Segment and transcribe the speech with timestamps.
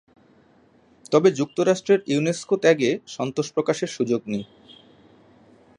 [1.11, 4.43] তবে যুক্তরাষ্ট্রের ইউনেসকো ত্যাগে সন্তোষ প্রকাশের সুযোগ নেই।